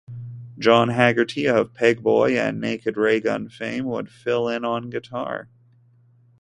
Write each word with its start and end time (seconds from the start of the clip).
John 0.57 0.87
Haggerty 0.89 1.47
of 1.47 1.75
Pegboy 1.75 2.35
and 2.35 2.59
Naked 2.59 2.97
Raygun 2.97 3.49
fame 3.49 3.85
would 3.85 4.09
fill 4.09 4.49
in 4.49 4.65
on 4.65 4.89
guitar. 4.89 5.47